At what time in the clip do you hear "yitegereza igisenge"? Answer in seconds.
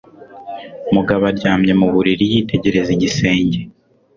2.31-3.59